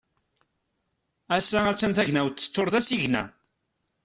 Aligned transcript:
Ass-a 1.35 1.59
a-t-an 1.71 1.93
tagnawt 1.93 2.35
teččur 2.37 2.67
d 2.73 2.75
asigna. 2.79 3.23